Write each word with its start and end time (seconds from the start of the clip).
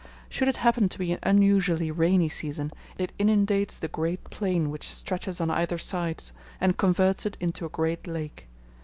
Should 0.29 0.47
it 0.47 0.57
happen 0.57 0.89
to 0.89 0.97
be 0.97 1.11
an 1.11 1.19
unusually 1.21 1.91
rainy 1.91 2.27
season, 2.27 2.71
it 2.97 3.11
inundates 3.19 3.77
the 3.77 3.87
great 3.87 4.31
plain 4.31 4.71
which 4.71 4.87
stretches 4.89 5.39
on 5.39 5.51
either 5.51 5.77
side, 5.77 6.23
and 6.59 6.75
converts 6.75 7.27
it 7.27 7.37
into 7.39 7.67
a 7.67 7.69
great 7.69 8.07
lake. 8.07 8.47